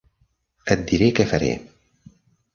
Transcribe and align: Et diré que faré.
Et 0.69 0.77
diré 0.93 1.11
que 1.19 1.27
faré. 1.33 1.53